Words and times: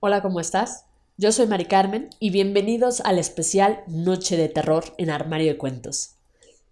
Hola, 0.00 0.22
¿cómo 0.22 0.38
estás? 0.38 0.84
Yo 1.16 1.32
soy 1.32 1.48
Mari 1.48 1.64
Carmen 1.64 2.10
y 2.20 2.30
bienvenidos 2.30 3.00
al 3.00 3.18
especial 3.18 3.82
Noche 3.88 4.36
de 4.36 4.48
Terror 4.48 4.84
en 4.96 5.10
Armario 5.10 5.48
de 5.48 5.58
Cuentos. 5.58 6.10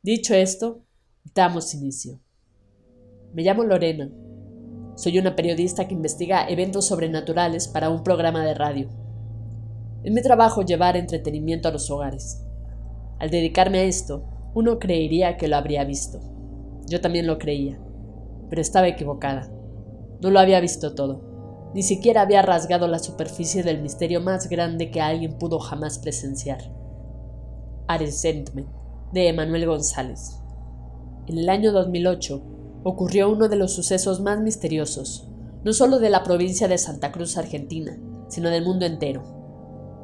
Dicho 0.04 0.34
esto, 0.34 0.82
damos 1.34 1.72
inicio. 1.72 2.20
Me 3.32 3.42
llamo 3.42 3.64
Lorena. 3.64 4.12
Soy 4.96 5.18
una 5.18 5.34
periodista 5.34 5.88
que 5.88 5.94
investiga 5.94 6.46
eventos 6.46 6.88
sobrenaturales 6.88 7.68
para 7.68 7.88
un 7.88 8.02
programa 8.04 8.44
de 8.44 8.52
radio. 8.52 8.90
Es 10.02 10.12
mi 10.12 10.20
trabajo 10.20 10.60
llevar 10.60 10.98
entretenimiento 10.98 11.68
a 11.68 11.72
los 11.72 11.90
hogares. 11.90 12.44
Al 13.18 13.30
dedicarme 13.30 13.78
a 13.78 13.84
esto, 13.84 14.28
uno 14.52 14.78
creería 14.78 15.38
que 15.38 15.48
lo 15.48 15.56
habría 15.56 15.84
visto. 15.84 16.20
Yo 16.86 17.00
también 17.00 17.26
lo 17.26 17.38
creía, 17.38 17.80
pero 18.50 18.60
estaba 18.60 18.88
equivocada. 18.88 19.50
No 20.20 20.28
lo 20.28 20.38
había 20.38 20.60
visto 20.60 20.94
todo. 20.94 21.72
Ni 21.74 21.82
siquiera 21.82 22.20
había 22.20 22.42
rasgado 22.42 22.88
la 22.88 22.98
superficie 22.98 23.62
del 23.62 23.80
misterio 23.80 24.20
más 24.20 24.50
grande 24.50 24.90
que 24.90 25.00
alguien 25.00 25.38
pudo 25.38 25.60
jamás 25.60 25.98
presenciar. 25.98 26.60
Aresentment 27.88 28.83
de 29.14 29.28
Emanuel 29.28 29.66
González. 29.66 30.40
En 31.28 31.38
el 31.38 31.48
año 31.48 31.72
2008 31.72 32.42
ocurrió 32.82 33.30
uno 33.30 33.48
de 33.48 33.56
los 33.56 33.72
sucesos 33.72 34.20
más 34.20 34.40
misteriosos, 34.40 35.28
no 35.62 35.72
solo 35.72 36.00
de 36.00 36.10
la 36.10 36.24
provincia 36.24 36.68
de 36.68 36.76
Santa 36.76 37.12
Cruz, 37.12 37.38
Argentina, 37.38 37.96
sino 38.28 38.50
del 38.50 38.64
mundo 38.64 38.84
entero. 38.84 39.22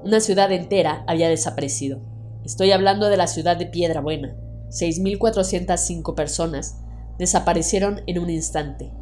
Una 0.05 0.21
ciudad 0.21 0.51
entera 0.53 1.05
había 1.09 1.29
desaparecido. 1.29 2.01
Estoy 2.45 2.71
hablando 2.71 3.09
de 3.09 3.17
la 3.17 3.27
ciudad 3.27 3.57
de 3.57 3.67
Piedra 3.67 4.01
Buena. 4.01 4.35
6.405 4.69 6.15
personas 6.15 6.79
desaparecieron 7.19 8.03
en 8.07 8.21
un 8.21 8.31
instante, 8.31 8.93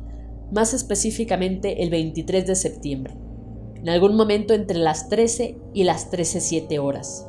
más 0.51 0.73
específicamente 0.73 1.83
el 1.83 1.91
23 1.91 2.47
de 2.47 2.57
septiembre, 2.57 3.15
en 3.77 3.91
algún 3.91 4.17
momento 4.17 4.55
entre 4.55 4.79
las 4.79 5.11
13 5.11 5.59
y 5.75 5.85
las 5.85 6.11
13.07 6.11 6.79
horas. 6.83 7.27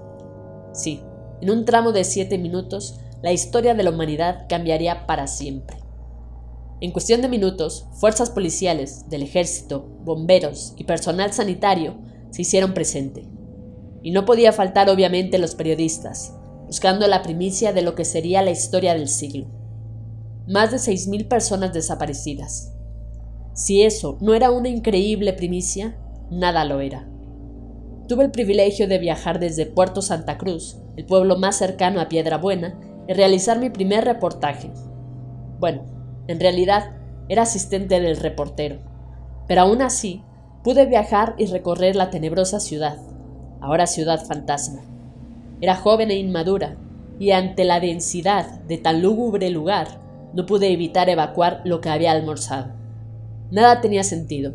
Sí, 0.73 1.03
en 1.41 1.49
un 1.49 1.65
tramo 1.65 1.91
de 1.91 2.03
siete 2.03 2.37
minutos, 2.37 2.99
la 3.21 3.31
historia 3.31 3.73
de 3.73 3.83
la 3.83 3.89
humanidad 3.89 4.45
cambiaría 4.47 5.05
para 5.05 5.27
siempre. 5.27 5.77
En 6.81 6.91
cuestión 6.91 7.21
de 7.21 7.27
minutos, 7.27 7.87
fuerzas 7.99 8.29
policiales, 8.29 9.09
del 9.09 9.23
ejército, 9.23 9.85
bomberos 10.03 10.73
y 10.77 10.85
personal 10.85 11.33
sanitario 11.33 11.97
se 12.29 12.43
hicieron 12.43 12.73
presente. 12.73 13.25
Y 14.01 14.11
no 14.11 14.23
podía 14.23 14.53
faltar 14.53 14.89
obviamente 14.89 15.39
los 15.39 15.55
periodistas, 15.55 16.33
buscando 16.67 17.05
la 17.07 17.21
primicia 17.21 17.73
de 17.73 17.81
lo 17.81 17.95
que 17.95 18.05
sería 18.05 18.41
la 18.41 18.51
historia 18.51 18.93
del 18.93 19.09
siglo. 19.09 19.47
Más 20.47 20.71
de 20.71 20.77
6.000 20.77 21.27
personas 21.27 21.73
desaparecidas. 21.73 22.73
Si 23.53 23.81
eso 23.81 24.17
no 24.21 24.33
era 24.33 24.51
una 24.51 24.69
increíble 24.69 25.33
primicia, 25.33 25.97
nada 26.31 26.63
lo 26.63 26.79
era. 26.79 27.08
Tuve 28.09 28.23
el 28.23 28.31
privilegio 28.31 28.87
de 28.87 28.97
viajar 28.97 29.37
desde 29.37 29.67
Puerto 29.67 30.01
Santa 30.01 30.39
Cruz 30.39 30.77
el 30.97 31.05
pueblo 31.05 31.37
más 31.37 31.57
cercano 31.57 32.01
a 32.01 32.09
Piedra 32.09 32.39
Buena, 32.39 32.73
y 33.07 33.13
realizar 33.13 33.59
mi 33.59 33.69
primer 33.69 34.03
reportaje. 34.03 34.71
Bueno, 35.59 35.83
en 36.27 36.39
realidad 36.39 36.95
era 37.27 37.43
asistente 37.43 37.99
del 37.99 38.17
reportero, 38.17 38.79
pero 39.47 39.61
aún 39.61 39.83
así 39.83 40.23
pude 40.63 40.87
viajar 40.87 41.35
y 41.37 41.45
recorrer 41.45 41.95
la 41.95 42.09
tenebrosa 42.09 42.59
ciudad, 42.59 42.97
ahora 43.61 43.85
ciudad 43.85 44.25
fantasma. 44.25 44.81
Era 45.61 45.75
joven 45.75 46.09
e 46.09 46.17
inmadura, 46.17 46.77
y 47.19 47.29
ante 47.31 47.63
la 47.63 47.79
densidad 47.79 48.59
de 48.61 48.79
tan 48.79 49.03
lúgubre 49.03 49.51
lugar, 49.51 50.01
no 50.33 50.47
pude 50.47 50.73
evitar 50.73 51.09
evacuar 51.09 51.61
lo 51.63 51.79
que 51.79 51.89
había 51.89 52.11
almorzado. 52.11 52.73
Nada 53.51 53.81
tenía 53.81 54.03
sentido. 54.03 54.53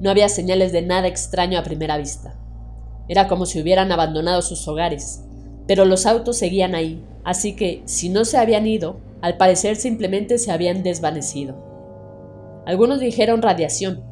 No 0.00 0.08
había 0.10 0.30
señales 0.30 0.72
de 0.72 0.80
nada 0.80 1.06
extraño 1.06 1.58
a 1.58 1.64
primera 1.64 1.98
vista. 1.98 2.38
Era 3.08 3.26
como 3.26 3.46
si 3.46 3.60
hubieran 3.60 3.90
abandonado 3.90 4.42
sus 4.42 4.66
hogares, 4.68 5.24
pero 5.66 5.84
los 5.84 6.06
autos 6.06 6.36
seguían 6.36 6.74
ahí, 6.74 7.02
así 7.24 7.56
que 7.56 7.82
si 7.86 8.08
no 8.08 8.24
se 8.24 8.38
habían 8.38 8.66
ido, 8.66 8.96
al 9.20 9.36
parecer 9.36 9.76
simplemente 9.76 10.38
se 10.38 10.52
habían 10.52 10.82
desvanecido. 10.82 11.56
Algunos 12.66 13.00
dijeron 13.00 13.42
radiación, 13.42 14.04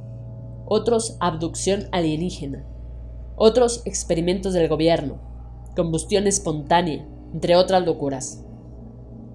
otros 0.67 1.17
abducción 1.21 1.89
alienígena, 1.93 2.65
otros 3.37 3.83
experimentos 3.85 4.55
del 4.55 4.69
gobierno, 4.69 5.19
combustión 5.77 6.27
espontánea, 6.27 7.07
entre 7.33 7.55
otras 7.57 7.85
locuras. 7.85 8.43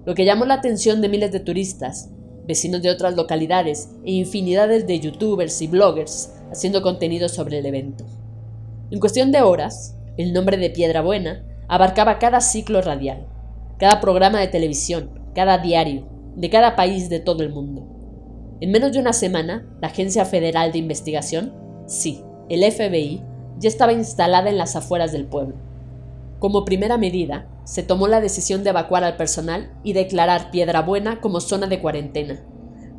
Lo 0.04 0.14
que 0.14 0.24
llamó 0.24 0.44
la 0.44 0.54
atención 0.54 1.00
de 1.00 1.08
miles 1.08 1.30
de 1.30 1.40
turistas, 1.40 2.10
vecinos 2.46 2.82
de 2.82 2.90
otras 2.90 3.14
localidades 3.14 3.90
e 4.04 4.12
infinidades 4.12 4.86
de 4.86 4.98
youtubers 4.98 5.62
y 5.62 5.68
bloggers 5.68 6.32
haciendo 6.50 6.82
contenido 6.82 7.28
sobre 7.28 7.58
el 7.58 7.66
evento. 7.66 8.04
En 8.92 9.00
cuestión 9.00 9.32
de 9.32 9.40
horas, 9.40 9.96
el 10.18 10.34
nombre 10.34 10.58
de 10.58 10.68
Piedra 10.68 11.00
Buena 11.00 11.46
abarcaba 11.66 12.18
cada 12.18 12.42
ciclo 12.42 12.82
radial, 12.82 13.26
cada 13.78 14.02
programa 14.02 14.38
de 14.38 14.48
televisión, 14.48 15.18
cada 15.34 15.56
diario, 15.56 16.06
de 16.36 16.50
cada 16.50 16.76
país 16.76 17.08
de 17.08 17.18
todo 17.18 17.42
el 17.42 17.48
mundo. 17.48 17.88
En 18.60 18.70
menos 18.70 18.92
de 18.92 18.98
una 18.98 19.14
semana, 19.14 19.66
la 19.80 19.88
Agencia 19.88 20.26
Federal 20.26 20.72
de 20.72 20.78
Investigación, 20.78 21.54
sí, 21.86 22.22
el 22.50 22.70
FBI, 22.70 23.22
ya 23.58 23.68
estaba 23.70 23.94
instalada 23.94 24.50
en 24.50 24.58
las 24.58 24.76
afueras 24.76 25.10
del 25.10 25.24
pueblo. 25.24 25.54
Como 26.38 26.66
primera 26.66 26.98
medida, 26.98 27.48
se 27.64 27.82
tomó 27.82 28.08
la 28.08 28.20
decisión 28.20 28.62
de 28.62 28.70
evacuar 28.70 29.04
al 29.04 29.16
personal 29.16 29.72
y 29.82 29.94
declarar 29.94 30.50
Piedra 30.50 30.82
Buena 30.82 31.22
como 31.22 31.40
zona 31.40 31.66
de 31.66 31.80
cuarentena, 31.80 32.44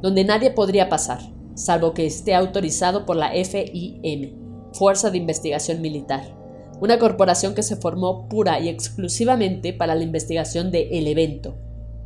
donde 0.02 0.24
nadie 0.24 0.50
podría 0.50 0.90
pasar, 0.90 1.20
salvo 1.54 1.94
que 1.94 2.08
esté 2.08 2.34
autorizado 2.34 3.06
por 3.06 3.16
la 3.16 3.30
FIM, 3.30 4.43
Fuerza 4.74 5.10
de 5.12 5.18
Investigación 5.18 5.82
Militar 5.82 6.44
una 6.84 7.00
corporación 7.00 7.56
que 7.56 7.64
se 7.64 7.78
formó 7.78 8.28
pura 8.28 8.60
y 8.60 8.68
exclusivamente 8.68 9.72
para 9.72 9.96
la 9.96 10.04
investigación 10.04 10.70
de 10.70 10.90
el 11.00 11.08
evento. 11.08 11.56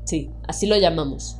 Sí, 0.03 0.29
así 0.47 0.67
lo 0.67 0.77
llamamos. 0.77 1.39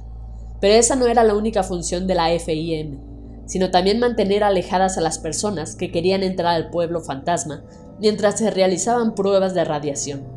Pero 0.59 0.73
esa 0.73 0.95
no 0.95 1.05
era 1.05 1.23
la 1.23 1.35
única 1.35 1.61
función 1.61 2.07
de 2.07 2.15
la 2.15 2.29
FIM, 2.39 2.97
sino 3.45 3.69
también 3.69 3.99
mantener 3.99 4.43
alejadas 4.43 4.97
a 4.97 5.01
las 5.01 5.19
personas 5.19 5.75
que 5.75 5.91
querían 5.91 6.23
entrar 6.23 6.55
al 6.55 6.71
pueblo 6.71 6.99
fantasma 7.01 7.63
mientras 7.99 8.39
se 8.39 8.49
realizaban 8.49 9.13
pruebas 9.13 9.53
de 9.53 9.63
radiación. 9.65 10.27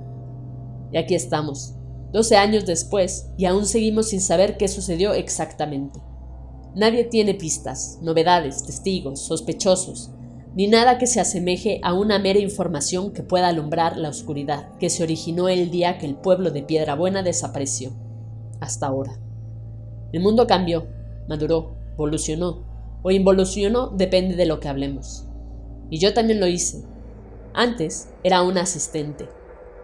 Y 0.93 0.99
aquí 0.99 1.15
estamos, 1.15 1.75
12 2.13 2.37
años 2.37 2.67
después, 2.67 3.31
y 3.39 3.47
aún 3.47 3.65
seguimos 3.65 4.11
sin 4.11 4.21
saber 4.21 4.59
qué 4.59 4.69
sucedió 4.69 5.15
exactamente. 5.15 6.01
Nadie 6.75 7.05
tiene 7.05 7.33
pistas, 7.33 7.99
novedades, 8.03 8.63
testigos, 8.63 9.21
sospechosos, 9.21 10.13
ni 10.55 10.67
nada 10.67 10.99
que 10.99 11.07
se 11.07 11.21
asemeje 11.21 11.81
a 11.83 11.95
una 11.95 12.19
mera 12.19 12.41
información 12.41 13.13
que 13.13 13.23
pueda 13.23 13.49
alumbrar 13.49 13.97
la 13.97 14.09
oscuridad 14.09 14.77
que 14.79 14.91
se 14.91 15.03
originó 15.03 15.49
el 15.49 15.71
día 15.71 15.99
que 15.99 16.07
el 16.07 16.17
pueblo 16.17 16.51
de 16.51 16.63
Piedra 16.63 16.97
Buena 16.97 17.23
desapareció, 17.23 17.93
hasta 18.59 18.87
ahora. 18.87 19.19
El 20.13 20.23
mundo 20.23 20.49
cambió, 20.49 20.89
maduró, 21.29 21.77
evolucionó, 21.93 22.65
o 23.03 23.13
involucionó 23.13 23.89
depende 23.89 24.35
de 24.35 24.47
lo 24.47 24.59
que 24.59 24.69
hablemos. 24.69 25.27
Y 25.89 25.99
yo 25.99 26.15
también 26.15 26.41
lo 26.41 26.49
hice. 26.49 26.85
Antes 27.55 28.11
era 28.25 28.43
una 28.43 28.63
asistente, 28.63 29.29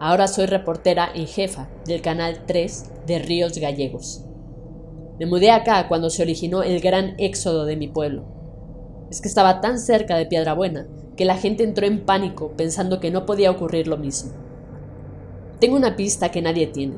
ahora 0.01 0.27
soy 0.27 0.47
reportera 0.47 1.09
en 1.15 1.27
jefa 1.27 1.69
del 1.85 2.01
Canal 2.01 2.45
3 2.45 2.91
de 3.07 3.19
Ríos 3.19 3.57
Gallegos. 3.57 4.25
Me 5.17 5.25
mudé 5.25 5.49
acá 5.49 5.87
cuando 5.87 6.09
se 6.09 6.21
originó 6.21 6.61
el 6.61 6.81
gran 6.81 7.15
éxodo 7.17 7.65
de 7.65 7.77
mi 7.77 7.87
pueblo 7.87 8.36
es 9.09 9.21
que 9.21 9.27
estaba 9.27 9.61
tan 9.61 9.79
cerca 9.79 10.17
de 10.17 10.25
Piedra 10.25 10.53
Buena 10.53 10.87
que 11.15 11.25
la 11.25 11.37
gente 11.37 11.63
entró 11.63 11.87
en 11.87 12.05
pánico 12.05 12.51
pensando 12.55 12.99
que 12.99 13.11
no 13.11 13.25
podía 13.25 13.51
ocurrir 13.51 13.87
lo 13.87 13.97
mismo. 13.97 14.31
Tengo 15.59 15.75
una 15.75 15.95
pista 15.95 16.29
que 16.29 16.41
nadie 16.41 16.67
tiene. 16.67 16.95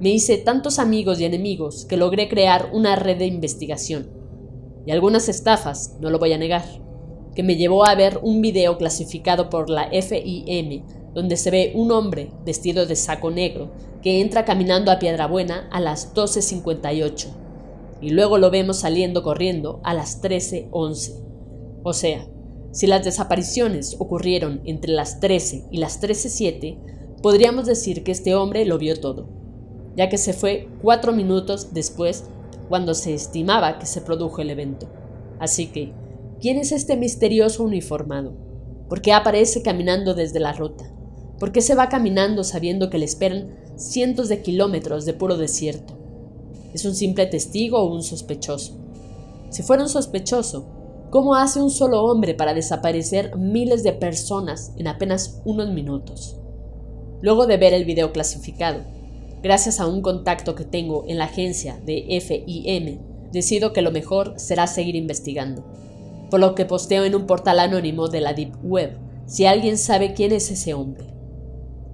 Me 0.00 0.10
hice 0.10 0.38
tantos 0.38 0.78
amigos 0.78 1.20
y 1.20 1.24
enemigos 1.24 1.84
que 1.84 1.96
logré 1.96 2.28
crear 2.28 2.70
una 2.72 2.96
red 2.96 3.18
de 3.18 3.26
investigación. 3.26 4.08
Y 4.86 4.90
algunas 4.90 5.28
estafas, 5.28 5.96
no 6.00 6.10
lo 6.10 6.18
voy 6.18 6.32
a 6.32 6.38
negar, 6.38 6.64
que 7.34 7.42
me 7.42 7.56
llevó 7.56 7.84
a 7.84 7.94
ver 7.94 8.18
un 8.22 8.40
video 8.40 8.76
clasificado 8.76 9.48
por 9.50 9.70
la 9.70 9.88
FIM 9.90 10.82
donde 11.14 11.36
se 11.36 11.50
ve 11.50 11.72
un 11.74 11.92
hombre 11.92 12.32
vestido 12.44 12.86
de 12.86 12.96
saco 12.96 13.30
negro 13.30 13.70
que 14.02 14.20
entra 14.20 14.44
caminando 14.44 14.90
a 14.90 14.98
Piedra 14.98 15.26
Buena 15.28 15.68
a 15.70 15.80
las 15.80 16.12
12.58 16.14 17.28
y 18.00 18.10
luego 18.10 18.36
lo 18.36 18.50
vemos 18.50 18.80
saliendo 18.80 19.22
corriendo 19.22 19.80
a 19.84 19.94
las 19.94 20.22
13.11. 20.22 21.33
O 21.84 21.92
sea, 21.92 22.26
si 22.72 22.88
las 22.88 23.04
desapariciones 23.04 23.94
ocurrieron 24.00 24.62
entre 24.64 24.90
las 24.90 25.20
13 25.20 25.66
y 25.70 25.78
las 25.78 26.02
13.07, 26.02 27.20
podríamos 27.22 27.66
decir 27.66 28.02
que 28.02 28.10
este 28.10 28.34
hombre 28.34 28.64
lo 28.64 28.78
vio 28.78 28.98
todo. 28.98 29.28
ya 29.96 30.08
que 30.08 30.18
se 30.18 30.32
fue 30.32 30.68
cuatro 30.82 31.12
minutos 31.12 31.72
después 31.72 32.24
cuando 32.68 32.94
se 32.94 33.14
estimaba 33.14 33.78
que 33.78 33.86
se 33.86 34.00
produjo 34.00 34.40
el 34.40 34.50
evento. 34.50 34.88
Así 35.38 35.66
que, 35.68 35.92
¿quién 36.40 36.58
es 36.58 36.72
este 36.72 36.96
misterioso 36.96 37.62
uniformado? 37.62 38.32
¿Por 38.88 39.02
qué 39.02 39.12
aparece 39.12 39.62
caminando 39.62 40.14
desde 40.14 40.40
la 40.40 40.52
ruta? 40.52 40.92
¿Por 41.38 41.52
qué 41.52 41.60
se 41.60 41.76
va 41.76 41.88
caminando 41.88 42.42
sabiendo 42.42 42.90
que 42.90 42.98
le 42.98 43.04
esperan 43.04 43.54
cientos 43.76 44.28
de 44.28 44.42
kilómetros 44.42 45.04
de 45.04 45.14
puro 45.14 45.36
desierto? 45.36 45.96
¿Es 46.72 46.84
un 46.84 46.96
simple 46.96 47.26
testigo 47.26 47.78
o 47.78 47.94
un 47.94 48.02
sospechoso? 48.02 48.76
Si 49.50 49.62
fuera 49.62 49.84
un 49.84 49.88
sospechoso, 49.88 50.66
¿cómo 51.14 51.36
hace 51.36 51.62
un 51.62 51.70
solo 51.70 52.02
hombre 52.02 52.34
para 52.34 52.54
desaparecer 52.54 53.36
miles 53.36 53.84
de 53.84 53.92
personas 53.92 54.72
en 54.76 54.88
apenas 54.88 55.40
unos 55.44 55.70
minutos? 55.70 56.40
Luego 57.22 57.46
de 57.46 57.56
ver 57.56 57.72
el 57.72 57.84
video 57.84 58.12
clasificado, 58.12 58.80
gracias 59.40 59.78
a 59.78 59.86
un 59.86 60.02
contacto 60.02 60.56
que 60.56 60.64
tengo 60.64 61.04
en 61.06 61.18
la 61.18 61.26
agencia 61.26 61.78
de 61.86 62.20
FIM, 62.20 62.98
decido 63.30 63.72
que 63.72 63.80
lo 63.80 63.92
mejor 63.92 64.34
será 64.38 64.66
seguir 64.66 64.96
investigando, 64.96 65.64
por 66.30 66.40
lo 66.40 66.56
que 66.56 66.64
posteo 66.64 67.04
en 67.04 67.14
un 67.14 67.26
portal 67.26 67.60
anónimo 67.60 68.08
de 68.08 68.20
la 68.20 68.34
Deep 68.34 68.56
Web 68.64 68.98
si 69.26 69.46
alguien 69.46 69.78
sabe 69.78 70.14
quién 70.14 70.32
es 70.32 70.50
ese 70.50 70.74
hombre. 70.74 71.14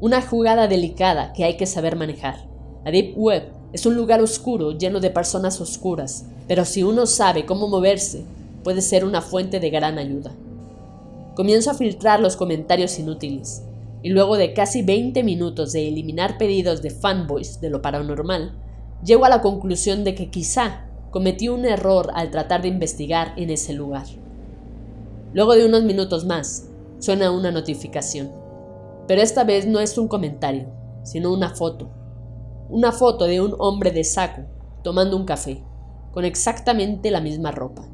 Una 0.01 0.23
jugada 0.23 0.67
delicada 0.67 1.35
que 1.35 1.45
hay 1.45 1.59
que 1.59 1.67
saber 1.67 1.95
manejar. 1.95 2.49
La 2.87 2.91
Deep 2.91 3.19
Web 3.19 3.53
es 3.75 3.85
un 3.85 3.97
lugar 3.97 4.23
oscuro 4.23 4.79
lleno 4.79 4.99
de 4.99 5.11
personas 5.11 5.61
oscuras, 5.61 6.25
pero 6.49 6.65
si 6.65 6.83
uno 6.83 7.05
sabe 7.05 7.45
cómo 7.45 7.69
moverse, 7.69 8.25
puede 8.63 8.83
ser 8.83 9.05
una 9.05 9.23
fuente 9.23 9.61
de 9.61 9.71
gran 9.71 9.99
ayuda. 9.99 10.33
Comienzo 11.35 11.71
a 11.71 11.75
filtrar 11.75 12.21
los 12.21 12.37
comentarios 12.37 12.99
inútiles, 12.99 13.63
y 14.03 14.11
luego 14.11 14.37
de 14.37 14.53
casi 14.53 14.83
20 14.83 15.23
minutos 15.23 15.73
de 15.73 15.89
eliminar 15.89 16.39
pedidos 16.39 16.83
de 16.83 16.91
fanboys 16.91 17.61
de 17.61 17.71
lo 17.71 17.83
paranormal, 17.83 18.53
llego 19.05 19.25
a 19.25 19.29
la 19.29 19.43
conclusión 19.43 20.05
de 20.05 20.15
que 20.15 20.31
quizá 20.31 20.87
cometí 21.11 21.49
un 21.49 21.65
error 21.65 22.11
al 22.15 22.31
tratar 22.31 22.63
de 22.63 22.69
investigar 22.69 23.35
en 23.37 23.51
ese 23.51 23.73
lugar. 23.73 24.07
Luego 25.33 25.55
de 25.55 25.67
unos 25.67 25.85
minutos 25.85 26.25
más, 26.25 26.69
suena 26.99 27.31
una 27.31 27.51
notificación, 27.51 28.31
pero 29.07 29.23
esta 29.23 29.45
vez 29.45 29.67
no 29.67 29.81
es 29.81 29.99
un 29.99 30.09
comentario, 30.09 30.69
sino 31.03 31.33
una 31.33 31.51
foto. 31.51 31.91
Una 32.69 32.93
foto 32.93 33.25
de 33.25 33.41
un 33.41 33.55
hombre 33.59 33.91
de 33.91 34.05
saco 34.05 34.43
tomando 34.83 35.17
un 35.17 35.25
café, 35.25 35.63
con 36.13 36.25
exactamente 36.25 37.11
la 37.11 37.21
misma 37.21 37.51
ropa. 37.51 37.87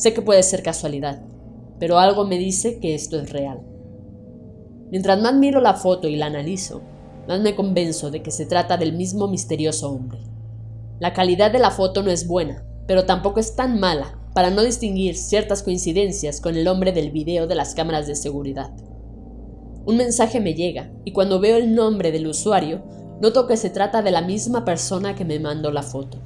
Sé 0.00 0.14
que 0.14 0.22
puede 0.22 0.42
ser 0.42 0.62
casualidad, 0.62 1.20
pero 1.78 1.98
algo 1.98 2.24
me 2.24 2.38
dice 2.38 2.78
que 2.78 2.94
esto 2.94 3.20
es 3.20 3.28
real. 3.28 3.60
Mientras 4.90 5.20
más 5.20 5.34
miro 5.34 5.60
la 5.60 5.74
foto 5.74 6.08
y 6.08 6.16
la 6.16 6.24
analizo, 6.24 6.80
más 7.28 7.40
me 7.40 7.54
convenzo 7.54 8.10
de 8.10 8.22
que 8.22 8.30
se 8.30 8.46
trata 8.46 8.78
del 8.78 8.94
mismo 8.94 9.28
misterioso 9.28 9.90
hombre. 9.90 10.20
La 11.00 11.12
calidad 11.12 11.52
de 11.52 11.58
la 11.58 11.70
foto 11.70 12.02
no 12.02 12.10
es 12.10 12.26
buena, 12.26 12.64
pero 12.86 13.04
tampoco 13.04 13.40
es 13.40 13.56
tan 13.56 13.78
mala 13.78 14.18
para 14.32 14.48
no 14.48 14.62
distinguir 14.62 15.16
ciertas 15.16 15.62
coincidencias 15.62 16.40
con 16.40 16.56
el 16.56 16.66
hombre 16.66 16.92
del 16.92 17.10
video 17.10 17.46
de 17.46 17.56
las 17.56 17.74
cámaras 17.74 18.06
de 18.06 18.14
seguridad. 18.14 18.70
Un 19.84 19.98
mensaje 19.98 20.40
me 20.40 20.54
llega 20.54 20.90
y 21.04 21.12
cuando 21.12 21.40
veo 21.40 21.58
el 21.58 21.74
nombre 21.74 22.10
del 22.10 22.26
usuario, 22.26 22.82
noto 23.20 23.46
que 23.46 23.58
se 23.58 23.68
trata 23.68 24.00
de 24.00 24.12
la 24.12 24.22
misma 24.22 24.64
persona 24.64 25.14
que 25.14 25.26
me 25.26 25.38
mandó 25.38 25.70
la 25.70 25.82
foto. 25.82 26.16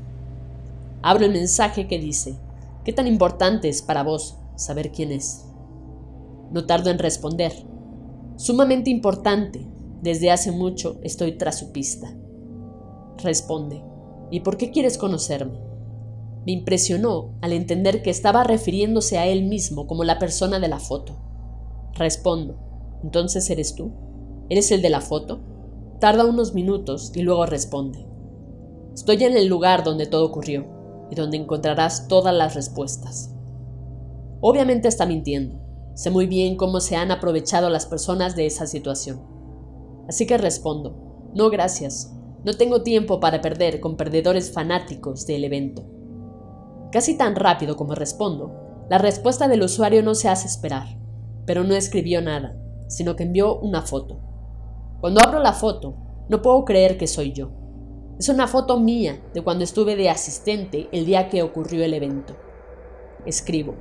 Abro 1.03 1.25
el 1.25 1.33
mensaje 1.33 1.89
que 1.89 1.99
dice, 1.99 2.39
¿qué 2.85 2.93
tan 2.93 3.07
importante 3.07 3.69
es 3.69 3.83
para 3.83 4.03
vos 4.03 4.39
saber 4.57 4.93
quién 4.93 5.13
es? 5.13 5.47
No 6.53 6.67
tardo 6.67 6.91
en 6.91 6.99
responder, 6.99 7.53
Sumamente 8.37 8.91
importante. 8.91 9.65
Desde 10.03 10.31
hace 10.31 10.51
mucho 10.51 10.99
estoy 11.03 11.39
tras 11.39 11.59
su 11.59 11.71
pista. 11.71 12.13
Responde. 13.23 13.83
¿Y 14.31 14.41
por 14.41 14.57
qué 14.57 14.71
quieres 14.71 14.99
conocerme? 14.99 15.61
Me 16.45 16.53
impresionó 16.53 17.39
al 17.41 17.53
entender 17.53 18.03
que 18.03 18.11
estaba 18.11 18.43
refiriéndose 18.43 19.19
a 19.19 19.27
él 19.27 19.45
mismo 19.45 19.87
como 19.87 20.03
la 20.03 20.19
persona 20.19 20.59
de 20.59 20.69
la 20.69 20.81
foto. 20.81 21.17
Respondo. 21.95 22.59
¿Entonces 23.05 23.49
eres 23.51 23.77
tú? 23.77 23.93
¿Eres 24.49 24.73
el 24.73 24.83
de 24.83 24.91
la 24.91 25.01
foto? 25.01 25.41
Tarda 26.01 26.27
unos 26.27 26.55
minutos 26.55 27.13
y 27.15 27.23
luego 27.23 27.47
responde. 27.47 28.05
Estoy 28.95 29.23
en 29.23 29.37
el 29.37 29.47
lugar 29.47 29.85
donde 29.85 30.07
todo 30.07 30.27
ocurrió 30.27 30.74
y 31.11 31.15
donde 31.15 31.37
encontrarás 31.37 32.09
todas 32.09 32.35
las 32.35 32.55
respuestas. 32.55 33.35
Obviamente 34.41 34.89
está 34.89 35.07
mintiendo. 35.07 35.61
Sé 35.95 36.11
muy 36.11 36.27
bien 36.27 36.57
cómo 36.57 36.81
se 36.81 36.97
han 36.97 37.11
aprovechado 37.11 37.71
las 37.71 37.87
personas 37.87 38.37
de 38.37 38.47
esa 38.47 38.67
situación. 38.67 39.23
Así 40.09 40.27
que 40.27 40.37
respondo, 40.37 41.31
no 41.35 41.51
gracias, 41.51 42.15
no 42.45 42.53
tengo 42.53 42.83
tiempo 42.83 43.21
para 43.21 43.41
perder 43.41 43.81
con 43.81 43.97
perdedores 43.97 44.53
fanáticos 44.53 45.27
del 45.27 45.45
evento. 45.45 45.85
Casi 46.93 47.17
tan 47.17 47.37
rápido 47.37 47.77
como 47.77 47.95
respondo, 47.95 48.87
la 48.91 48.99
respuesta 48.99 49.49
del 49.49 49.63
usuario 49.63 50.03
no 50.03 50.15
se 50.15 50.29
hace 50.29 50.47
esperar, 50.47 50.99
pero 51.47 51.65
no 51.65 51.75
escribió 51.75 52.21
nada, 52.21 52.57
sino 52.87 53.17
que 53.17 53.23
envió 53.23 53.59
una 53.59 53.83
foto. 53.83 54.21
Cuando 55.01 55.23
abro 55.23 55.41
la 55.41 55.55
foto, 55.55 55.97
no 56.29 56.43
puedo 56.43 56.65
creer 56.65 56.99
que 56.99 57.07
soy 57.07 57.33
yo. 57.33 57.51
Es 58.17 58.29
una 58.29 58.47
foto 58.47 58.79
mía 58.79 59.21
de 59.35 59.43
cuando 59.43 59.65
estuve 59.65 59.97
de 59.97 60.09
asistente 60.09 60.89
el 60.93 61.05
día 61.05 61.29
que 61.29 61.43
ocurrió 61.43 61.85
el 61.85 61.95
evento. 61.95 62.37
Escribo, 63.27 63.75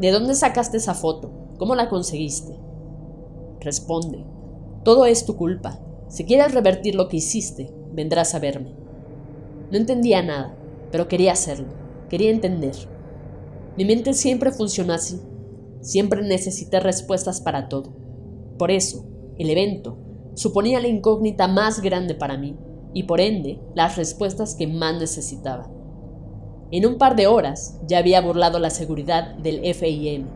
¿de 0.00 0.10
dónde 0.10 0.34
sacaste 0.34 0.78
esa 0.78 0.94
foto? 0.94 1.30
¿Cómo 1.58 1.74
la 1.74 1.90
conseguiste? 1.90 2.58
Responde, 3.60 4.24
todo 4.84 5.04
es 5.04 5.26
tu 5.26 5.36
culpa. 5.36 5.80
Si 6.08 6.24
quieres 6.24 6.54
revertir 6.54 6.94
lo 6.94 7.08
que 7.08 7.18
hiciste, 7.18 7.74
vendrás 7.92 8.34
a 8.34 8.38
verme. 8.38 8.74
No 9.70 9.76
entendía 9.76 10.22
nada, 10.22 10.56
pero 10.90 11.06
quería 11.06 11.32
hacerlo, 11.32 11.68
quería 12.08 12.30
entender. 12.30 12.74
Mi 13.76 13.84
mente 13.84 14.14
siempre 14.14 14.50
funcionó 14.50 14.94
así, 14.94 15.20
siempre 15.82 16.22
necesité 16.22 16.80
respuestas 16.80 17.42
para 17.42 17.68
todo. 17.68 17.94
Por 18.56 18.70
eso, 18.70 19.04
el 19.36 19.50
evento 19.50 19.98
suponía 20.32 20.80
la 20.80 20.88
incógnita 20.88 21.48
más 21.48 21.82
grande 21.82 22.14
para 22.14 22.38
mí 22.38 22.56
y 22.94 23.02
por 23.02 23.20
ende 23.20 23.60
las 23.74 23.96
respuestas 23.96 24.54
que 24.54 24.66
más 24.66 24.98
necesitaba. 24.98 25.68
En 26.70 26.86
un 26.86 26.96
par 26.96 27.16
de 27.16 27.26
horas 27.26 27.78
ya 27.86 27.98
había 27.98 28.20
burlado 28.20 28.58
la 28.58 28.70
seguridad 28.70 29.34
del 29.34 29.60
FIM 29.74 30.26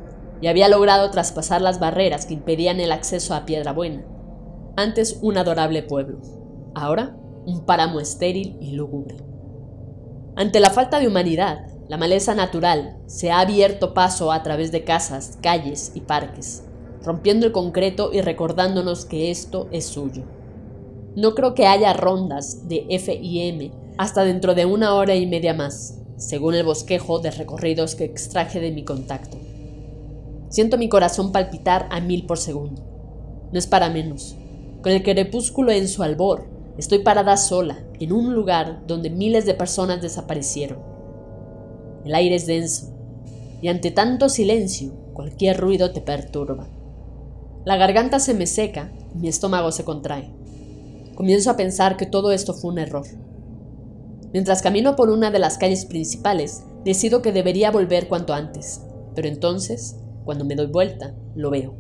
y 0.41 0.47
había 0.47 0.69
logrado 0.69 1.11
traspasar 1.11 1.63
las 1.63 1.81
barreras 1.81 2.27
que 2.27 2.35
impedían 2.35 2.81
el 2.81 2.93
acceso 2.93 3.35
a 3.35 3.45
Piedra 3.47 3.73
Buena. 3.73 4.05
Antes 4.77 5.19
un 5.23 5.39
adorable 5.39 5.83
pueblo, 5.83 6.21
ahora 6.75 7.17
un 7.47 7.65
páramo 7.65 7.99
estéril 7.99 8.57
y 8.61 8.73
lúgubre. 8.73 9.17
Ante 10.37 10.61
la 10.61 10.71
falta 10.71 11.01
de 11.01 11.09
humanidad, 11.09 11.67
la 11.89 11.97
maleza 11.97 12.35
natural 12.35 12.99
se 13.07 13.31
ha 13.31 13.41
abierto 13.41 13.95
paso 13.95 14.31
a 14.31 14.43
través 14.43 14.71
de 14.71 14.85
casas, 14.85 15.39
calles 15.43 15.93
y 15.95 16.03
parques, 16.03 16.63
rompiendo 17.03 17.47
el 17.47 17.53
concreto 17.53 18.11
y 18.13 18.21
recordándonos 18.21 19.07
que 19.07 19.31
esto 19.31 19.69
es 19.73 19.87
suyo. 19.87 20.38
No 21.19 21.35
creo 21.35 21.53
que 21.53 21.67
haya 21.67 21.93
rondas 21.95 22.69
de 22.69 22.87
FIM 22.97 23.73
hasta 23.97 24.23
dentro 24.23 24.55
de 24.55 24.67
una 24.67 24.95
hora 24.95 25.17
y 25.17 25.27
media 25.27 25.53
más, 25.53 25.99
según 26.17 26.55
el 26.55 26.65
bosquejo 26.65 27.19
de 27.19 27.33
recorridos 27.33 27.97
que 27.97 28.05
extraje 28.05 28.61
de 28.61 28.71
mi 28.71 28.85
contacto. 28.85 29.37
Siento 30.49 30.79
mi 30.79 30.89
corazón 30.89 31.33
palpitar 31.33 31.89
a 31.91 32.01
mil 32.01 32.25
por 32.25 32.39
segundo. 32.39 32.85
No 33.51 33.59
es 33.59 33.67
para 33.67 33.91
menos. 33.91 34.37
Con 34.81 34.93
el 34.93 35.03
crepúsculo 35.03 35.73
en 35.73 35.89
su 35.89 36.05
albor, 36.05 36.47
estoy 36.79 37.01
parada 37.01 37.37
sola, 37.37 37.85
en 37.99 38.13
un 38.13 38.33
lugar 38.33 38.87
donde 38.87 39.11
miles 39.11 39.45
de 39.45 39.55
personas 39.55 40.01
desaparecieron. 40.01 40.79
El 42.05 42.15
aire 42.15 42.37
es 42.37 42.47
denso, 42.47 42.95
y 43.61 43.67
ante 43.67 43.91
tanto 43.91 44.29
silencio, 44.29 44.93
cualquier 45.15 45.57
ruido 45.57 45.91
te 45.91 46.01
perturba. 46.01 46.69
La 47.65 47.77
garganta 47.77 48.21
se 48.21 48.35
me 48.35 48.47
seca 48.47 48.93
y 49.17 49.19
mi 49.19 49.27
estómago 49.27 49.73
se 49.73 49.83
contrae. 49.83 50.38
Comienzo 51.19 51.51
a 51.51 51.57
pensar 51.57 51.97
que 51.97 52.07
todo 52.07 52.31
esto 52.31 52.55
fue 52.55 52.71
un 52.71 52.79
error. 52.79 53.05
Mientras 54.33 54.63
camino 54.63 54.95
por 54.95 55.11
una 55.11 55.33
de 55.33 55.41
las 55.41 55.59
calles 55.59 55.85
principales, 55.85 56.63
decido 56.85 57.23
que 57.23 57.33
debería 57.33 57.73
volver 57.73 58.07
cuanto 58.07 58.35
antes, 58.35 58.83
pero 59.17 59.27
entonces 59.27 59.97
cuando 60.25 60.45
me 60.45 60.55
doy 60.55 60.69
vuelta, 60.69 61.17
lo 61.35 61.51
veo. 61.51 61.75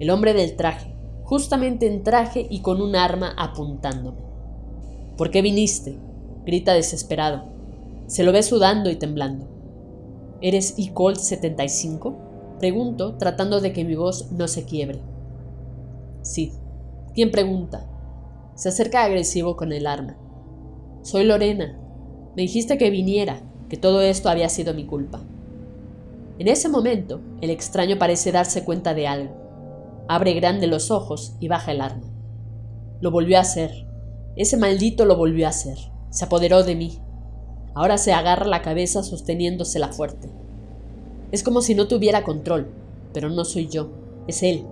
El 0.00 0.10
hombre 0.10 0.34
del 0.34 0.56
traje, 0.56 0.92
justamente 1.22 1.86
en 1.86 2.02
traje 2.02 2.48
y 2.50 2.62
con 2.62 2.82
un 2.82 2.96
arma 2.96 3.32
apuntándome. 3.38 4.24
¿Por 5.16 5.30
qué 5.30 5.40
viniste? 5.40 5.96
grita 6.44 6.74
desesperado. 6.74 7.44
Se 8.08 8.24
lo 8.24 8.32
ve 8.32 8.42
sudando 8.42 8.90
y 8.90 8.96
temblando. 8.96 9.46
¿Eres 10.40 10.74
E-Colt 10.78 11.18
75? 11.18 12.56
Pregunto, 12.58 13.14
tratando 13.18 13.60
de 13.60 13.72
que 13.72 13.84
mi 13.84 13.94
voz 13.94 14.32
no 14.32 14.48
se 14.48 14.64
quiebre. 14.64 14.98
Sí. 16.22 16.54
¿Quién 17.14 17.30
pregunta? 17.30 17.93
Se 18.54 18.68
acerca 18.68 19.02
agresivo 19.02 19.56
con 19.56 19.72
el 19.72 19.86
arma. 19.86 20.16
Soy 21.02 21.24
Lorena. 21.24 21.76
Me 22.36 22.42
dijiste 22.42 22.78
que 22.78 22.90
viniera, 22.90 23.42
que 23.68 23.76
todo 23.76 24.00
esto 24.00 24.28
había 24.28 24.48
sido 24.48 24.74
mi 24.74 24.86
culpa. 24.86 25.22
En 26.38 26.46
ese 26.46 26.68
momento, 26.68 27.20
el 27.40 27.50
extraño 27.50 27.98
parece 27.98 28.30
darse 28.30 28.64
cuenta 28.64 28.94
de 28.94 29.08
algo. 29.08 29.34
Abre 30.06 30.34
grande 30.34 30.68
los 30.68 30.92
ojos 30.92 31.34
y 31.40 31.48
baja 31.48 31.72
el 31.72 31.80
arma. 31.80 32.06
Lo 33.00 33.10
volvió 33.10 33.38
a 33.38 33.40
hacer. 33.40 33.88
Ese 34.36 34.56
maldito 34.56 35.04
lo 35.04 35.16
volvió 35.16 35.46
a 35.46 35.50
hacer. 35.50 35.78
Se 36.10 36.24
apoderó 36.24 36.62
de 36.62 36.76
mí. 36.76 36.98
Ahora 37.74 37.98
se 37.98 38.12
agarra 38.12 38.46
la 38.46 38.62
cabeza 38.62 39.02
sosteniéndosela 39.02 39.88
fuerte. 39.88 40.28
Es 41.32 41.42
como 41.42 41.60
si 41.60 41.74
no 41.74 41.88
tuviera 41.88 42.22
control, 42.22 42.70
pero 43.12 43.30
no 43.30 43.44
soy 43.44 43.66
yo, 43.66 43.90
es 44.28 44.44
él. 44.44 44.64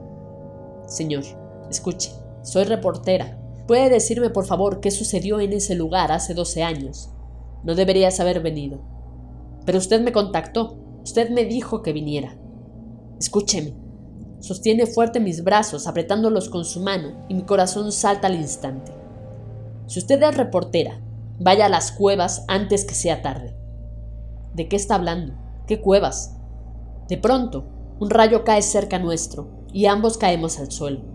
Señor, 0.86 1.24
escuche, 1.68 2.12
soy 2.42 2.62
reportera. 2.62 3.41
¿Puede 3.66 3.90
decirme, 3.90 4.31
por 4.31 4.45
favor, 4.45 4.81
qué 4.81 4.90
sucedió 4.90 5.40
en 5.40 5.52
ese 5.52 5.75
lugar 5.75 6.11
hace 6.11 6.35
12 6.35 6.62
años? 6.62 7.11
No 7.62 7.75
deberías 7.75 8.19
haber 8.19 8.40
venido. 8.40 8.81
Pero 9.64 9.78
usted 9.78 10.00
me 10.00 10.12
contactó. 10.12 10.78
Usted 11.04 11.31
me 11.31 11.45
dijo 11.45 11.83
que 11.83 11.92
viniera. 11.92 12.37
Escúcheme. 13.19 13.75
Sostiene 14.40 14.87
fuerte 14.87 15.21
mis 15.21 15.45
brazos, 15.45 15.87
apretándolos 15.87 16.49
con 16.49 16.64
su 16.64 16.81
mano, 16.81 17.25
y 17.28 17.35
mi 17.35 17.42
corazón 17.42 17.92
salta 17.92 18.26
al 18.26 18.35
instante. 18.35 18.92
Si 19.87 20.00
usted 20.00 20.21
es 20.21 20.37
reportera, 20.37 21.00
vaya 21.38 21.66
a 21.66 21.69
las 21.69 21.92
cuevas 21.92 22.45
antes 22.49 22.85
que 22.85 22.95
sea 22.95 23.23
tarde. 23.23 23.54
¿De 24.54 24.69
qué 24.69 24.75
está 24.75 24.97
hablando? 24.97 25.35
¿Qué 25.69 25.81
cuevas? 25.81 26.37
De 27.09 27.16
pronto, 27.19 27.64
un 28.00 28.11
rayo 28.11 28.42
cae 28.42 28.62
cerca 28.62 28.99
nuestro 28.99 29.49
y 29.73 29.87
ambos 29.87 30.19
caemos 30.19 30.59
al 30.59 30.73
suelo. 30.73 31.12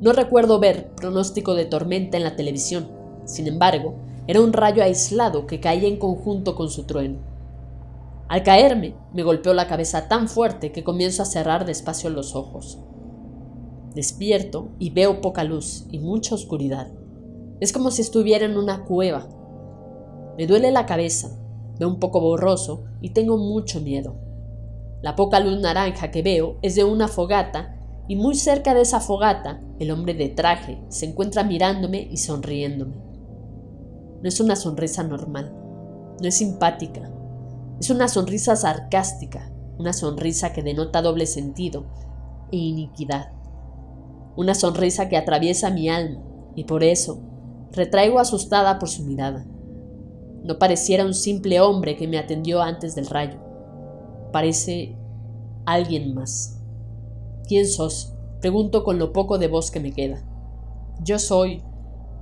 No 0.00 0.12
recuerdo 0.12 0.58
ver 0.58 0.94
pronóstico 0.94 1.54
de 1.54 1.66
tormenta 1.66 2.16
en 2.16 2.24
la 2.24 2.34
televisión. 2.34 2.88
Sin 3.26 3.46
embargo, 3.46 3.96
era 4.26 4.40
un 4.40 4.52
rayo 4.52 4.82
aislado 4.82 5.46
que 5.46 5.60
caía 5.60 5.88
en 5.88 5.98
conjunto 5.98 6.54
con 6.54 6.70
su 6.70 6.84
trueno. 6.84 7.18
Al 8.28 8.42
caerme, 8.42 8.94
me 9.12 9.22
golpeó 9.22 9.52
la 9.52 9.66
cabeza 9.66 10.08
tan 10.08 10.28
fuerte 10.28 10.72
que 10.72 10.84
comienzo 10.84 11.22
a 11.22 11.26
cerrar 11.26 11.66
despacio 11.66 12.08
los 12.08 12.34
ojos. 12.34 12.78
Despierto 13.94 14.68
y 14.78 14.90
veo 14.90 15.20
poca 15.20 15.44
luz 15.44 15.86
y 15.90 15.98
mucha 15.98 16.34
oscuridad. 16.34 16.92
Es 17.58 17.72
como 17.72 17.90
si 17.90 18.00
estuviera 18.00 18.46
en 18.46 18.56
una 18.56 18.84
cueva. 18.84 19.28
Me 20.38 20.46
duele 20.46 20.70
la 20.70 20.86
cabeza, 20.86 21.36
veo 21.78 21.88
un 21.88 21.98
poco 21.98 22.20
borroso 22.20 22.84
y 23.02 23.10
tengo 23.10 23.36
mucho 23.36 23.80
miedo. 23.80 24.14
La 25.02 25.16
poca 25.16 25.40
luz 25.40 25.60
naranja 25.60 26.10
que 26.10 26.22
veo 26.22 26.56
es 26.62 26.74
de 26.74 26.84
una 26.84 27.08
fogata 27.08 27.79
y 28.10 28.16
muy 28.16 28.34
cerca 28.34 28.74
de 28.74 28.80
esa 28.80 28.98
fogata 28.98 29.60
el 29.78 29.92
hombre 29.92 30.14
de 30.14 30.30
traje 30.30 30.82
se 30.88 31.06
encuentra 31.06 31.44
mirándome 31.44 32.08
y 32.10 32.16
sonriéndome. 32.16 32.96
No 34.20 34.28
es 34.28 34.40
una 34.40 34.56
sonrisa 34.56 35.04
normal, 35.04 35.54
no 36.20 36.26
es 36.26 36.36
simpática, 36.36 37.08
es 37.78 37.88
una 37.88 38.08
sonrisa 38.08 38.56
sarcástica, 38.56 39.52
una 39.78 39.92
sonrisa 39.92 40.52
que 40.52 40.64
denota 40.64 41.02
doble 41.02 41.24
sentido 41.24 41.86
e 42.50 42.56
iniquidad. 42.56 43.30
Una 44.34 44.56
sonrisa 44.56 45.08
que 45.08 45.16
atraviesa 45.16 45.70
mi 45.70 45.88
alma 45.88 46.20
y 46.56 46.64
por 46.64 46.82
eso 46.82 47.22
retraigo 47.70 48.18
asustada 48.18 48.80
por 48.80 48.88
su 48.88 49.04
mirada. 49.04 49.46
No 50.42 50.58
pareciera 50.58 51.04
un 51.04 51.14
simple 51.14 51.60
hombre 51.60 51.96
que 51.96 52.08
me 52.08 52.18
atendió 52.18 52.60
antes 52.60 52.96
del 52.96 53.06
rayo 53.06 53.38
parece 54.32 54.96
alguien 55.64 56.12
más. 56.12 56.59
¿Quién 57.50 57.66
sos? 57.66 58.12
Pregunto 58.40 58.84
con 58.84 59.00
lo 59.00 59.12
poco 59.12 59.36
de 59.36 59.48
voz 59.48 59.72
que 59.72 59.80
me 59.80 59.90
queda. 59.90 60.22
Yo 61.02 61.18
soy. 61.18 61.64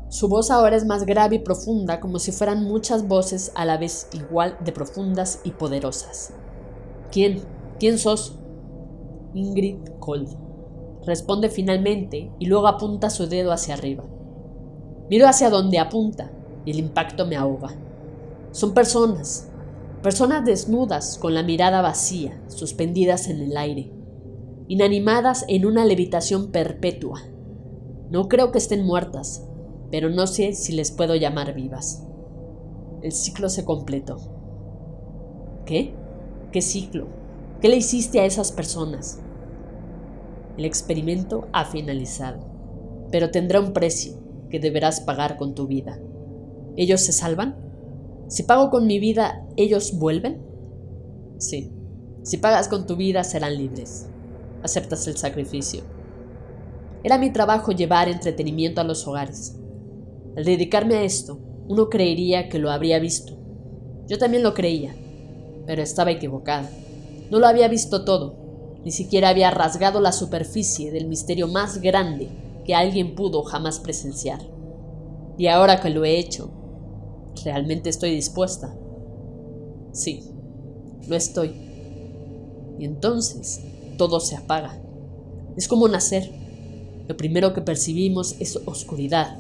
Su 0.09 0.27
voz 0.27 0.51
ahora 0.51 0.75
es 0.75 0.87
más 0.87 1.05
grave 1.05 1.37
y 1.37 1.39
profunda, 1.41 2.01
como 2.01 2.19
si 2.19 2.33
fueran 2.33 2.65
muchas 2.65 3.07
voces 3.07 3.53
a 3.55 3.67
la 3.67 3.77
vez 3.77 4.09
igual 4.15 4.57
de 4.65 4.73
profundas 4.73 5.43
y 5.45 5.51
poderosas. 5.51 6.33
¿Quién? 7.13 7.43
¿Quién 7.79 7.99
sos? 7.99 8.39
Ingrid 9.35 9.77
Cole. 10.01 10.31
Responde 11.05 11.51
finalmente 11.51 12.33
y 12.39 12.47
luego 12.47 12.67
apunta 12.67 13.11
su 13.11 13.27
dedo 13.27 13.53
hacia 13.53 13.75
arriba. 13.75 14.07
Miro 15.11 15.29
hacia 15.29 15.51
donde 15.51 15.79
apunta 15.79 16.33
y 16.65 16.71
el 16.71 16.79
impacto 16.79 17.27
me 17.27 17.37
ahoga. 17.37 17.77
Son 18.51 18.73
personas, 18.73 19.51
Personas 20.03 20.45
desnudas 20.45 21.19
con 21.19 21.35
la 21.35 21.43
mirada 21.43 21.83
vacía, 21.83 22.41
suspendidas 22.47 23.27
en 23.27 23.41
el 23.41 23.57
aire, 23.57 23.98
inanimadas 24.69 25.47
en 25.49 25.65
una 25.65 25.85
levitación 25.87 26.53
perpetua. 26.53 27.23
No 28.11 28.29
creo 28.29 28.53
que 28.53 28.59
estén 28.59 28.85
muertas, 28.85 29.47
pero 29.91 30.11
no 30.11 30.27
sé 30.27 30.53
si 30.53 30.73
les 30.73 30.93
puedo 30.93 31.17
llamar 31.17 31.55
vivas. 31.55 32.07
El 33.03 33.13
ciclo 33.13 33.49
se 33.49 33.65
completó. 33.65 34.19
¿Qué? 35.65 35.95
¿Qué 36.53 36.61
ciclo? 36.61 37.09
¿Qué 37.61 37.69
le 37.69 37.77
hiciste 37.77 38.21
a 38.21 38.27
esas 38.27 38.53
personas? 38.53 39.21
El 40.59 40.65
experimento 40.65 41.49
ha 41.53 41.65
finalizado, 41.65 42.39
pero 43.11 43.31
tendrá 43.31 43.61
un 43.61 43.73
precio 43.73 44.19
que 44.51 44.61
deberás 44.61 45.01
pagar 45.01 45.37
con 45.39 45.55
tu 45.55 45.67
vida. 45.67 45.99
¿Ellos 46.77 47.01
se 47.01 47.13
salvan? 47.13 47.57
Si 48.29 48.43
pago 48.43 48.71
con 48.71 48.87
mi 48.87 48.99
vida, 48.99 49.47
¿ellos 49.57 49.99
vuelven? 49.99 50.43
Sí. 51.39 51.73
Si 52.23 52.37
pagas 52.37 52.69
con 52.69 52.87
tu 52.87 52.97
vida, 52.97 53.25
serán 53.25 53.57
libres. 53.57 54.09
Aceptas 54.63 55.07
el 55.07 55.17
sacrificio. 55.17 55.83
Era 57.03 57.19
mi 57.19 57.33
trabajo 57.33 57.73
llevar 57.73 58.09
entretenimiento 58.09 58.81
a 58.81 58.85
los 58.85 59.07
hogares. 59.07 59.57
Al 60.37 60.45
dedicarme 60.45 60.97
a 60.97 61.03
esto, 61.03 61.39
uno 61.69 61.89
creería 61.89 62.49
que 62.49 62.59
lo 62.59 62.71
habría 62.71 62.99
visto. 62.99 63.35
Yo 64.07 64.19
también 64.19 64.43
lo 64.43 64.55
creía, 64.55 64.95
pero 65.67 65.83
estaba 65.83 66.11
equivocada. 66.11 66.71
No 67.31 67.39
lo 67.39 67.47
había 67.47 67.69
visto 67.69 68.05
todo, 68.05 68.81
ni 68.85 68.91
siquiera 68.91 69.29
había 69.29 69.51
rasgado 69.51 70.01
la 70.01 70.13
superficie 70.13 70.91
del 70.91 71.07
misterio 71.07 71.47
más 71.49 71.81
grande 71.81 72.29
que 72.65 72.75
alguien 72.75 73.15
pudo 73.15 73.43
jamás 73.43 73.81
presenciar. 73.81 74.41
Y 75.37 75.47
ahora 75.47 75.81
que 75.81 75.91
lo 75.91 76.05
he 76.05 76.19
hecho, 76.19 76.51
¿Realmente 77.45 77.91
estoy 77.91 78.11
dispuesta? 78.11 78.75
Sí, 79.93 80.25
lo 81.07 81.17
estoy. 81.17 81.53
Y 82.79 82.85
entonces 82.85 83.61
todo 83.99 84.21
se 84.21 84.37
apaga. 84.37 84.81
Es 85.59 85.69
como 85.69 85.89
nacer. 85.89 86.31
Lo 87.07 87.19
primero 87.19 87.53
que 87.53 87.61
percibimos 87.61 88.37
es 88.39 88.59
oscuridad. 88.65 89.37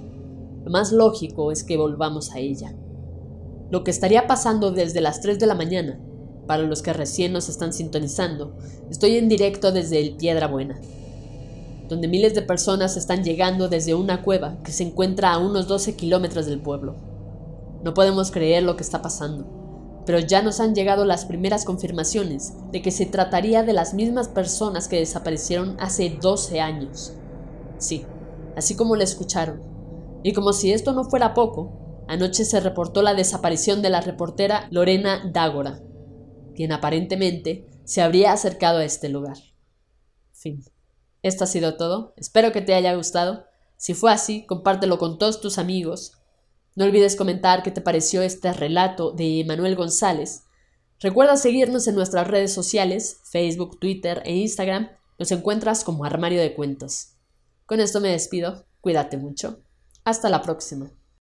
Lo 0.64 0.70
más 0.70 0.92
lógico 0.92 1.50
es 1.50 1.64
que 1.64 1.78
volvamos 1.78 2.32
a 2.32 2.40
ella. 2.40 2.74
Lo 3.70 3.84
que 3.84 3.90
estaría 3.90 4.26
pasando 4.26 4.70
desde 4.70 5.00
las 5.00 5.22
3 5.22 5.38
de 5.38 5.46
la 5.46 5.54
mañana, 5.54 5.98
para 6.46 6.62
los 6.62 6.82
que 6.82 6.92
recién 6.92 7.32
nos 7.32 7.48
están 7.48 7.72
sintonizando, 7.72 8.56
estoy 8.90 9.16
en 9.16 9.28
directo 9.28 9.72
desde 9.72 10.00
el 10.00 10.16
Piedra 10.16 10.46
Buena, 10.46 10.80
donde 11.88 12.08
miles 12.08 12.34
de 12.34 12.42
personas 12.42 12.96
están 12.96 13.24
llegando 13.24 13.68
desde 13.68 13.94
una 13.94 14.22
cueva 14.22 14.62
que 14.62 14.72
se 14.72 14.82
encuentra 14.82 15.32
a 15.32 15.38
unos 15.38 15.68
12 15.68 15.96
kilómetros 15.96 16.46
del 16.46 16.60
pueblo. 16.60 16.96
No 17.84 17.94
podemos 17.94 18.30
creer 18.30 18.62
lo 18.62 18.76
que 18.76 18.82
está 18.82 19.02
pasando, 19.02 19.46
pero 20.08 20.20
ya 20.20 20.40
nos 20.40 20.58
han 20.58 20.74
llegado 20.74 21.04
las 21.04 21.26
primeras 21.26 21.66
confirmaciones 21.66 22.54
de 22.72 22.80
que 22.80 22.90
se 22.90 23.04
trataría 23.04 23.62
de 23.62 23.74
las 23.74 23.92
mismas 23.92 24.26
personas 24.26 24.88
que 24.88 24.96
desaparecieron 24.96 25.76
hace 25.80 26.16
12 26.18 26.62
años. 26.62 27.12
Sí, 27.76 28.06
así 28.56 28.74
como 28.74 28.96
lo 28.96 29.02
escucharon. 29.02 29.62
Y 30.22 30.32
como 30.32 30.54
si 30.54 30.72
esto 30.72 30.94
no 30.94 31.04
fuera 31.04 31.34
poco, 31.34 32.06
anoche 32.08 32.46
se 32.46 32.58
reportó 32.58 33.02
la 33.02 33.12
desaparición 33.12 33.82
de 33.82 33.90
la 33.90 34.00
reportera 34.00 34.66
Lorena 34.70 35.30
Dágora, 35.30 35.82
quien 36.54 36.72
aparentemente 36.72 37.66
se 37.84 38.00
habría 38.00 38.32
acercado 38.32 38.78
a 38.78 38.86
este 38.86 39.10
lugar. 39.10 39.36
Fin. 40.32 40.64
Esto 41.20 41.44
ha 41.44 41.48
sido 41.48 41.76
todo. 41.76 42.14
Espero 42.16 42.50
que 42.50 42.62
te 42.62 42.72
haya 42.72 42.94
gustado. 42.94 43.44
Si 43.76 43.92
fue 43.92 44.10
así, 44.10 44.46
compártelo 44.46 44.96
con 44.96 45.18
todos 45.18 45.42
tus 45.42 45.58
amigos 45.58 46.17
no 46.78 46.84
olvides 46.84 47.16
comentar 47.16 47.64
qué 47.64 47.72
te 47.72 47.80
pareció 47.80 48.22
este 48.22 48.52
relato 48.52 49.10
de 49.10 49.44
Manuel 49.44 49.74
González. 49.74 50.44
Recuerda 51.00 51.36
seguirnos 51.36 51.88
en 51.88 51.96
nuestras 51.96 52.28
redes 52.28 52.54
sociales, 52.54 53.18
Facebook, 53.24 53.80
Twitter 53.80 54.22
e 54.24 54.36
Instagram. 54.36 54.88
Nos 55.18 55.32
encuentras 55.32 55.82
como 55.82 56.04
Armario 56.04 56.40
de 56.40 56.54
Cuentos. 56.54 57.14
Con 57.66 57.80
esto 57.80 58.00
me 58.00 58.10
despido. 58.10 58.64
Cuídate 58.80 59.16
mucho. 59.16 59.58
Hasta 60.04 60.28
la 60.28 60.40
próxima. 60.40 60.92